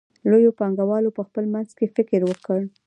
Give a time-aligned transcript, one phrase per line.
[0.29, 2.59] لویو پانګوالو په خپل منځ کې فکر وکړ